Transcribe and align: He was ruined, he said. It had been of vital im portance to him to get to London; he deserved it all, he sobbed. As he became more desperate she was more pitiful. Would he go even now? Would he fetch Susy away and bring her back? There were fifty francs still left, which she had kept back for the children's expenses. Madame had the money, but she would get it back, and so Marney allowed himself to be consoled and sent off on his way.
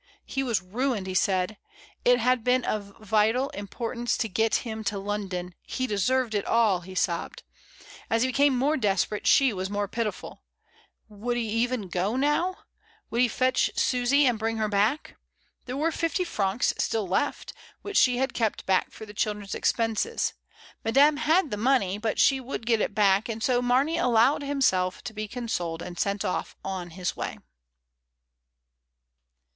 He 0.25 0.41
was 0.41 0.63
ruined, 0.63 1.05
he 1.05 1.13
said. 1.13 1.57
It 2.03 2.17
had 2.19 2.43
been 2.43 2.65
of 2.65 2.97
vital 3.01 3.51
im 3.53 3.67
portance 3.67 4.17
to 4.17 4.25
him 4.67 4.79
to 4.79 4.87
get 4.87 4.89
to 4.93 4.97
London; 4.97 5.53
he 5.61 5.85
deserved 5.85 6.33
it 6.33 6.43
all, 6.43 6.79
he 6.79 6.95
sobbed. 6.95 7.43
As 8.09 8.23
he 8.23 8.29
became 8.29 8.57
more 8.57 8.77
desperate 8.77 9.27
she 9.27 9.53
was 9.53 9.69
more 9.69 9.87
pitiful. 9.87 10.41
Would 11.07 11.37
he 11.37 11.49
go 11.49 11.55
even 12.15 12.19
now? 12.19 12.55
Would 13.11 13.21
he 13.21 13.27
fetch 13.27 13.69
Susy 13.75 14.21
away 14.21 14.27
and 14.29 14.39
bring 14.39 14.57
her 14.57 14.67
back? 14.67 15.17
There 15.65 15.77
were 15.77 15.91
fifty 15.91 16.23
francs 16.23 16.73
still 16.79 17.07
left, 17.07 17.53
which 17.83 17.95
she 17.95 18.17
had 18.17 18.33
kept 18.33 18.65
back 18.65 18.89
for 18.89 19.05
the 19.05 19.13
children's 19.13 19.53
expenses. 19.53 20.33
Madame 20.83 21.17
had 21.17 21.51
the 21.51 21.57
money, 21.57 21.99
but 21.99 22.17
she 22.17 22.39
would 22.39 22.65
get 22.65 22.81
it 22.81 22.95
back, 22.95 23.29
and 23.29 23.43
so 23.43 23.61
Marney 23.61 23.99
allowed 23.99 24.41
himself 24.41 25.03
to 25.03 25.13
be 25.13 25.27
consoled 25.27 25.83
and 25.83 25.99
sent 25.99 26.25
off 26.25 26.55
on 26.65 26.89
his 26.89 27.15
way. 27.15 27.37